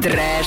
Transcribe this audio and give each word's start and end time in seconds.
Trash, 0.00 0.46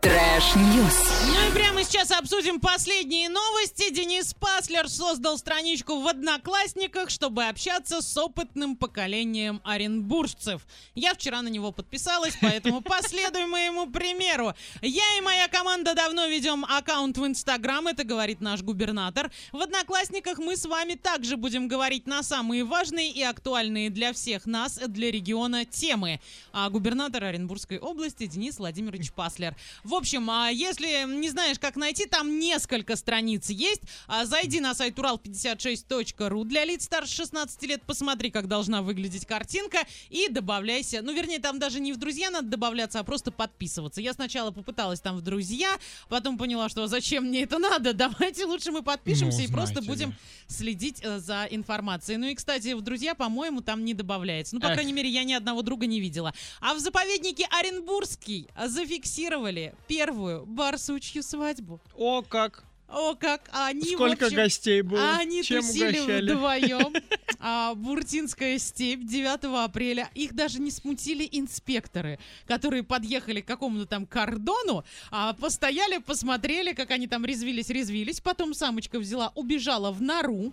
trash 0.00 0.48
news. 0.48 0.96
Ну 1.26 1.50
и 1.50 1.52
прямо 1.52 1.84
сейчас 1.84 2.10
обсудим 2.10 2.58
последние 2.58 3.28
новости. 3.28 3.92
Денис 3.92 4.32
Паслер 4.32 4.88
создал 4.88 5.36
страничку 5.36 6.00
в 6.00 6.08
Одноклассниках, 6.08 7.10
чтобы 7.10 7.44
общаться 7.44 8.00
с 8.00 8.16
опытным 8.16 8.76
поколением 8.76 9.60
оренбуржцев. 9.62 10.66
Я 10.94 11.12
вчера 11.12 11.42
на 11.42 11.48
него 11.48 11.70
подписалась, 11.70 12.38
поэтому 12.40 12.80
последуем 12.82 13.50
моему 13.50 13.88
примеру. 13.90 14.54
Я 14.80 15.18
и 15.18 15.20
моя 15.20 15.48
команда 15.48 15.94
давно 15.94 16.24
ведем 16.24 16.64
аккаунт 16.64 17.18
в 17.18 17.26
Инстаграм, 17.26 17.86
это 17.88 18.04
говорит 18.04 18.40
наш 18.40 18.62
губернатор. 18.62 19.30
В 19.52 19.60
Одноклассниках 19.60 20.38
мы 20.38 20.56
с 20.56 20.64
вами 20.64 20.94
также 20.94 21.36
будем 21.36 21.68
говорить 21.68 22.06
на 22.06 22.22
самые 22.22 22.64
важные 22.64 23.10
и 23.10 23.22
актуальные 23.22 23.90
для 23.90 24.14
всех 24.14 24.46
нас, 24.46 24.78
для 24.78 25.10
региона 25.10 25.66
темы. 25.66 26.20
А 26.54 26.70
губернатор 26.70 27.24
Оренбургской 27.24 27.78
области 27.78 28.24
Денис 28.26 28.58
Владимирович 28.58 28.77
Паслер. 29.14 29.56
В 29.84 29.94
общем, 29.94 30.30
а 30.30 30.48
если 30.50 31.04
не 31.12 31.30
знаешь, 31.30 31.58
как 31.58 31.76
найти, 31.76 32.06
там 32.06 32.38
несколько 32.38 32.96
страниц 32.96 33.50
есть. 33.50 33.82
А, 34.06 34.24
Зайди 34.24 34.60
на 34.60 34.74
сайт 34.74 34.98
урал56.ру 34.98 36.44
для 36.44 36.64
лиц 36.64 36.84
старше 36.84 37.16
16 37.16 37.62
лет, 37.64 37.82
посмотри, 37.82 38.30
как 38.30 38.48
должна 38.48 38.82
выглядеть 38.82 39.26
картинка 39.26 39.78
и 40.10 40.28
добавляйся. 40.28 41.00
Ну, 41.02 41.12
вернее, 41.12 41.38
там 41.38 41.58
даже 41.58 41.80
не 41.80 41.92
в 41.92 41.96
друзья 41.96 42.30
надо 42.30 42.48
добавляться, 42.48 43.00
а 43.00 43.04
просто 43.04 43.30
подписываться. 43.30 44.00
Я 44.00 44.12
сначала 44.12 44.50
попыталась 44.50 45.00
там 45.00 45.16
в 45.16 45.22
друзья, 45.22 45.76
потом 46.08 46.38
поняла, 46.38 46.68
что 46.68 46.86
зачем 46.86 47.24
мне 47.24 47.42
это 47.42 47.58
надо. 47.58 47.92
Давайте 47.94 48.44
лучше 48.44 48.70
мы 48.70 48.82
подпишемся 48.82 49.38
Ну, 49.38 49.44
и 49.44 49.48
просто 49.48 49.82
будем 49.82 50.14
следить 50.46 51.00
э, 51.02 51.18
за 51.18 51.46
информацией. 51.50 52.18
Ну 52.18 52.26
и, 52.26 52.34
кстати, 52.34 52.72
в 52.74 52.80
друзья, 52.80 53.14
по-моему, 53.14 53.60
там 53.60 53.84
не 53.84 53.94
добавляется. 53.94 54.54
Ну, 54.54 54.60
по 54.60 54.66
Эх. 54.66 54.74
крайней 54.74 54.92
мере, 54.92 55.08
я 55.08 55.24
ни 55.24 55.32
одного 55.32 55.62
друга 55.62 55.86
не 55.86 56.00
видела. 56.00 56.32
А 56.60 56.74
в 56.74 56.78
заповеднике 56.78 57.46
Оренбургский 57.50 58.48
зафиксировали 58.68 59.74
первую 59.86 60.46
барсучью 60.46 61.22
свадьбу. 61.22 61.80
О, 61.96 62.22
как! 62.22 62.64
О, 62.88 63.14
как 63.14 63.50
они, 63.52 63.94
Сколько 63.94 64.26
общем, 64.26 64.36
гостей 64.36 64.80
было? 64.80 65.16
они 65.18 65.42
Чем 65.42 65.60
тусили 65.60 65.98
угощали? 66.00 66.32
вдвоем. 66.32 66.94
А, 67.40 67.74
Буртинская 67.76 68.58
степь 68.58 69.04
9 69.04 69.44
апреля. 69.64 70.10
Их 70.14 70.34
даже 70.34 70.60
не 70.60 70.72
смутили 70.72 71.28
инспекторы, 71.30 72.18
которые 72.48 72.82
подъехали 72.82 73.40
к 73.40 73.46
какому-то 73.46 73.86
там 73.86 74.06
кордону, 74.06 74.84
а, 75.12 75.34
постояли, 75.34 75.98
посмотрели, 75.98 76.72
как 76.72 76.90
они 76.90 77.06
там 77.06 77.24
резвились, 77.24 77.68
резвились. 77.68 78.20
Потом 78.20 78.54
самочка 78.54 78.98
взяла, 78.98 79.30
убежала 79.36 79.92
в 79.92 80.02
нору. 80.02 80.52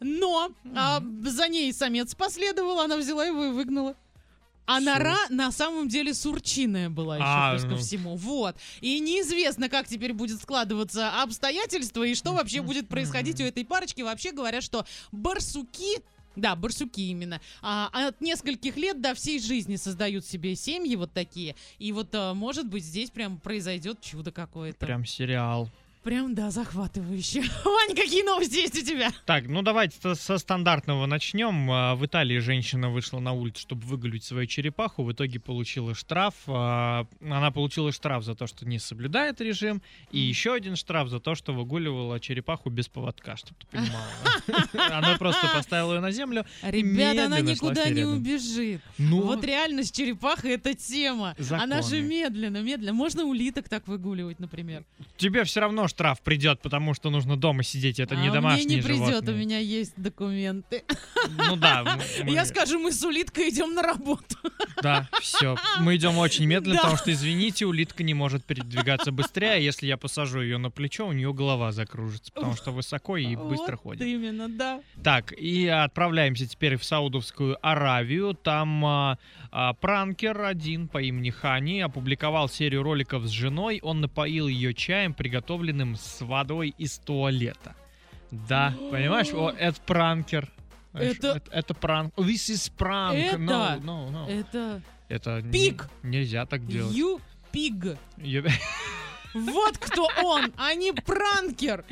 Но 0.00 0.50
а, 0.74 1.00
за 1.22 1.46
ней 1.46 1.72
самец 1.72 2.16
последовал, 2.16 2.80
она 2.80 2.96
взяла 2.96 3.24
его 3.24 3.44
и 3.44 3.50
выгнала. 3.50 3.96
А 4.68 4.80
нора 4.80 5.16
на 5.30 5.50
самом 5.50 5.88
деле 5.88 6.12
сурчиная 6.12 6.90
была 6.90 7.16
еще, 7.16 7.24
А, 7.26 7.52
плюс 7.52 7.62
ко 7.62 7.70
ну. 7.70 7.76
всему. 7.78 8.16
Вот. 8.16 8.54
И 8.82 9.00
неизвестно, 9.00 9.70
как 9.70 9.88
теперь 9.88 10.12
будет 10.12 10.42
складываться 10.42 11.22
обстоятельства 11.22 12.02
и 12.02 12.14
что 12.14 12.34
вообще 12.34 12.60
будет 12.60 12.86
происходить 12.86 13.40
у 13.40 13.44
этой 13.44 13.64
парочки. 13.64 14.02
Вообще 14.02 14.30
говорят, 14.30 14.62
что 14.62 14.84
барсуки 15.10 16.02
да, 16.36 16.54
барсуки 16.54 17.00
именно. 17.00 17.40
А, 17.62 17.88
от 17.92 18.20
нескольких 18.20 18.76
лет 18.76 19.00
до 19.00 19.14
всей 19.14 19.40
жизни 19.40 19.74
создают 19.74 20.24
себе 20.24 20.54
семьи 20.54 20.94
вот 20.94 21.12
такие. 21.12 21.56
И 21.78 21.90
вот, 21.90 22.10
а, 22.12 22.34
может 22.34 22.68
быть, 22.68 22.84
здесь 22.84 23.10
прям 23.10 23.40
произойдет 23.40 24.00
чудо 24.00 24.30
какое-то. 24.30 24.86
Прям 24.86 25.04
сериал. 25.04 25.68
Прям, 26.08 26.34
да, 26.34 26.50
захватывающе. 26.50 27.42
Вань, 27.66 27.94
какие 27.94 28.22
новости 28.22 28.56
есть 28.60 28.78
у 28.78 28.82
тебя? 28.82 29.10
Так, 29.26 29.46
ну 29.46 29.60
давайте 29.60 30.14
со- 30.14 30.38
стандартного 30.38 31.04
начнем. 31.04 31.70
А, 31.70 31.96
В 31.96 32.06
Италии 32.06 32.38
женщина 32.38 32.88
вышла 32.88 33.18
на 33.20 33.32
улицу, 33.32 33.60
чтобы 33.60 33.82
выгулить 33.84 34.24
свою 34.24 34.46
черепаху. 34.46 35.04
В 35.04 35.12
итоге 35.12 35.38
получила 35.38 35.94
штраф. 35.94 36.32
А, 36.46 37.06
Она 37.20 37.50
получила 37.50 37.92
штраф 37.92 38.24
за 38.24 38.34
то, 38.34 38.46
что 38.46 38.64
не 38.66 38.78
соблюдает 38.78 39.42
режим. 39.42 39.82
И 40.10 40.18
еще 40.18 40.54
один 40.54 40.76
штраф 40.76 41.10
за 41.10 41.20
то, 41.20 41.34
что 41.34 41.52
выгуливала 41.52 42.18
черепаху 42.20 42.70
без 42.70 42.88
поводка, 42.88 43.36
чтобы 43.36 43.56
ты 43.60 43.66
понимала. 43.66 44.96
Она 44.96 45.18
просто 45.18 45.46
поставила 45.48 45.92
ее 45.96 46.00
на 46.00 46.10
землю. 46.10 46.46
Ребята, 46.62 47.26
она 47.26 47.40
никуда 47.40 47.90
не 47.90 48.04
убежит. 48.04 48.80
Ну, 48.96 49.20
Вот 49.20 49.44
реально 49.44 49.84
с 49.84 49.90
черепахой 49.90 50.52
это 50.52 50.72
тема. 50.72 51.36
Она 51.50 51.82
же 51.82 52.00
медленно, 52.00 52.62
медленно. 52.62 52.94
Можно 52.94 53.24
улиток 53.24 53.68
так 53.68 53.86
выгуливать, 53.86 54.40
например. 54.40 54.84
тебе 55.18 55.44
все 55.44 55.60
равно 55.60 55.86
штраф 55.98 56.20
придет, 56.20 56.60
потому 56.62 56.94
что 56.94 57.10
нужно 57.10 57.36
дома 57.36 57.64
сидеть. 57.64 57.98
Это 57.98 58.14
а 58.14 58.22
не 58.22 58.30
домашние 58.30 58.66
мне 58.66 58.76
не 58.76 58.82
придет, 58.82 59.08
животные. 59.08 59.34
у 59.34 59.38
меня 59.38 59.58
есть 59.58 59.94
документы. 59.96 60.84
Ну 61.28 61.56
да. 61.56 61.98
мы- 62.24 62.30
Я 62.32 62.44
скажу, 62.44 62.78
мы 62.78 62.92
с 62.92 63.02
улиткой 63.04 63.48
идем 63.48 63.74
на 63.74 63.82
работу. 63.82 64.36
Да, 64.80 65.08
все. 65.20 65.56
Мы 65.80 65.96
идем 65.96 66.16
очень 66.18 66.46
медленно, 66.46 66.76
Да. 66.76 66.82
потому 66.82 66.98
что, 66.98 67.10
извините, 67.10 67.66
улитка 67.66 68.04
не 68.04 68.14
может 68.14 68.44
передвигаться 68.44 69.10
быстрее. 69.10 69.54
а 69.54 69.56
Если 69.56 69.88
я 69.88 69.96
посажу 69.96 70.40
ее 70.40 70.58
на 70.58 70.70
плечо, 70.70 71.08
у 71.08 71.10
нее 71.12 71.32
голова 71.34 71.72
закружится, 71.72 72.30
потому 72.32 72.54
что 72.54 72.70
высоко 72.70 73.16
и 73.16 73.34
быстро 73.34 73.72
Вот 73.72 73.82
ходит. 73.82 74.02
именно, 74.06 74.48
да. 74.48 74.80
Так, 75.02 75.32
и 75.32 75.66
отправляемся 75.66 76.46
теперь 76.46 76.76
в 76.76 76.84
Саудовскую 76.84 77.58
Аравию. 77.60 78.34
Там 78.34 78.84
а, 78.86 79.18
а, 79.50 79.72
пранкер 79.74 80.42
один 80.42 80.86
по 80.86 81.02
имени 81.02 81.30
Хани 81.30 81.80
опубликовал 81.80 82.48
серию 82.48 82.84
роликов 82.84 83.24
с 83.24 83.30
женой. 83.30 83.80
Он 83.82 84.00
напоил 84.00 84.46
ее 84.46 84.72
чаем, 84.74 85.12
приготовленным 85.12 85.77
с 85.96 86.20
водой 86.20 86.74
из 86.78 86.98
туалета. 86.98 87.74
Да, 88.30 88.74
понимаешь, 88.90 89.28
О, 89.32 89.50
это 89.50 89.80
пранкер. 89.82 90.50
Это- 90.92 91.28
это, 91.36 91.42
это 91.50 91.74
пранк. 91.74 92.14
This 92.16 92.50
is 92.52 92.72
prank. 92.76 93.14
Это- 93.14 93.36
No, 93.38 93.80
no, 93.80 94.10
no. 94.10 94.28
Это 94.28 94.82
Это 95.08 95.42
Пик. 95.42 95.88
нельзя 96.02 96.44
так 96.46 96.66
делать. 96.66 96.94
you 96.94 97.20
pig. 97.52 97.96
Вот 99.34 99.78
кто 99.78 100.08
он, 100.24 100.52
а 100.56 100.74
не 100.74 100.92
пранкер. 100.92 101.84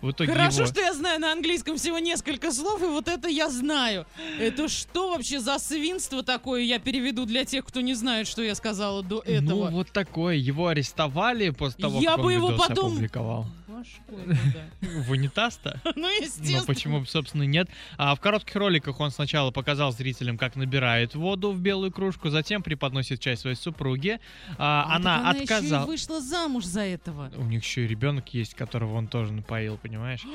В 0.00 0.10
итоге 0.10 0.32
Хорошо, 0.32 0.58
его- 0.62 0.66
что 0.66 0.80
я 0.80 0.92
знаю 0.92 1.20
на 1.20 1.32
английском 1.32 1.76
всего 1.76 1.98
несколько 1.98 2.52
слов, 2.52 2.82
и 2.82 2.86
вот 2.86 3.08
это 3.08 3.28
я 3.28 3.48
знаю. 3.48 4.06
Это 4.38 4.68
что 4.68 5.10
вообще 5.10 5.40
за 5.40 5.58
свинство 5.58 6.22
такое, 6.22 6.62
я 6.62 6.78
переведу 6.78 7.24
для 7.26 7.44
тех, 7.44 7.64
кто 7.64 7.80
не 7.80 7.94
знает, 7.94 8.26
что 8.26 8.42
я 8.42 8.54
сказала 8.54 9.02
до 9.02 9.22
Ну 9.26 9.32
этого. 9.32 9.70
вот 9.70 9.90
такое. 9.92 10.34
Его 10.36 10.68
арестовали 10.68 11.50
после 11.50 11.82
того, 11.82 12.00
Я 12.00 12.10
как 12.10 12.18
он 12.18 12.24
бы 12.24 12.32
его 12.32 12.50
видос 12.50 12.66
потом- 12.68 12.92
опубликовал. 12.92 13.46
Башкой 13.72 14.24
туда. 14.36 15.00
В 15.02 15.10
унитаз-то? 15.10 15.80
Ну, 15.84 15.92
Ну, 16.02 16.08
естественно. 16.08 16.64
почему, 16.66 17.00
бы, 17.00 17.06
собственно, 17.06 17.44
нет. 17.44 17.68
А 17.96 18.14
в 18.14 18.20
коротких 18.20 18.54
роликах 18.56 18.98
он 19.00 19.10
сначала 19.10 19.50
показал 19.50 19.92
зрителям, 19.92 20.36
как 20.36 20.56
набирает 20.56 21.14
воду 21.14 21.52
в 21.52 21.60
белую 21.60 21.90
кружку, 21.92 22.28
затем 22.30 22.62
преподносит 22.62 23.20
чай 23.20 23.36
своей 23.36 23.56
супруге. 23.56 24.20
А, 24.58 24.86
А, 24.88 24.96
она 24.96 25.30
отказала. 25.30 25.86
вышла 25.86 26.20
замуж 26.20 26.64
за 26.64 26.80
этого. 26.82 27.30
У 27.36 27.44
них 27.44 27.62
еще 27.64 27.84
и 27.84 27.88
ребенок 27.88 28.32
есть, 28.34 28.54
которого 28.54 28.96
он 28.96 29.06
тоже 29.08 29.32
напоил, 29.32 29.76
понимаешь? 29.78 30.22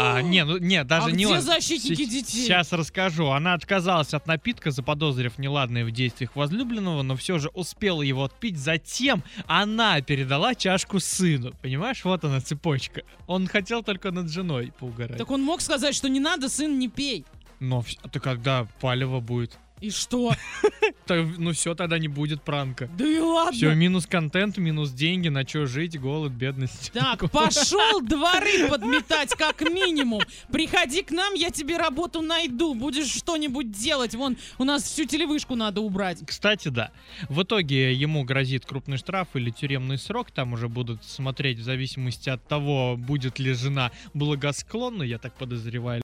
А, 0.00 0.22
не, 0.22 0.44
ну, 0.44 0.58
не, 0.58 0.84
даже 0.84 1.08
а 1.08 1.10
не 1.10 1.24
где 1.24 1.34
он. 1.34 1.40
защитники 1.40 2.04
Се- 2.04 2.06
детей? 2.06 2.44
Сейчас 2.44 2.72
расскажу. 2.72 3.26
Она 3.30 3.54
отказалась 3.54 4.14
от 4.14 4.28
напитка, 4.28 4.70
заподозрив 4.70 5.38
неладное 5.38 5.84
в 5.84 5.90
действиях 5.90 6.36
возлюбленного, 6.36 7.02
но 7.02 7.16
все 7.16 7.38
же 7.40 7.48
успела 7.48 8.02
его 8.02 8.22
отпить. 8.24 8.56
Затем 8.58 9.24
она 9.48 10.00
передала 10.00 10.54
чашку 10.54 11.00
сыну. 11.00 11.52
Понимаешь, 11.62 12.04
вот 12.04 12.22
она 12.24 12.40
цепочка. 12.40 12.77
Он 13.26 13.46
хотел 13.46 13.82
только 13.82 14.10
над 14.10 14.28
женой 14.30 14.72
поугарать. 14.78 15.18
Так 15.18 15.30
он 15.30 15.42
мог 15.42 15.60
сказать, 15.60 15.94
что 15.94 16.08
не 16.08 16.20
надо, 16.20 16.48
сын, 16.48 16.78
не 16.78 16.88
пей. 16.88 17.24
Но 17.60 17.80
вс- 17.80 17.98
это 18.04 18.20
когда 18.20 18.66
палево 18.80 19.20
будет? 19.20 19.58
И 19.80 19.90
что? 19.90 20.32
То- 21.06 21.28
ну 21.38 21.52
все, 21.52 21.74
тогда 21.74 21.98
не 21.98 22.08
будет 22.08 22.42
пранка. 22.42 22.90
Да 22.98 23.06
и 23.06 23.18
ладно. 23.18 23.52
Все, 23.52 23.74
минус 23.74 24.06
контент, 24.06 24.58
минус 24.58 24.90
деньги, 24.90 25.28
на 25.28 25.46
что 25.46 25.66
жить, 25.66 25.98
голод, 25.98 26.32
бедность. 26.32 26.90
Так, 26.92 27.30
пошел 27.32 28.00
дворы 28.00 28.68
подметать 28.70 29.34
как 29.34 29.60
минимум. 29.62 30.20
Приходи 30.52 31.02
к 31.02 31.10
нам, 31.10 31.34
я 31.34 31.50
тебе 31.50 31.76
работу 31.76 32.20
найду. 32.20 32.74
Будешь 32.74 33.08
что-нибудь 33.12 33.70
делать. 33.70 34.14
Вон, 34.14 34.36
у 34.58 34.64
нас 34.64 34.82
всю 34.82 35.04
телевышку 35.04 35.54
надо 35.54 35.80
убрать. 35.80 36.18
Кстати, 36.26 36.68
да. 36.68 36.90
В 37.28 37.42
итоге 37.42 37.92
ему 37.92 38.24
грозит 38.24 38.66
крупный 38.66 38.98
штраф 38.98 39.28
или 39.34 39.50
тюремный 39.50 39.98
срок. 39.98 40.30
Там 40.30 40.52
уже 40.52 40.68
будут 40.68 41.04
смотреть 41.04 41.58
в 41.58 41.62
зависимости 41.62 42.28
от 42.28 42.46
того, 42.46 42.96
будет 42.96 43.38
ли 43.38 43.52
жена 43.52 43.92
благосклонна, 44.14 45.02
я 45.02 45.18
так 45.18 45.34
подозреваю, 45.34 45.68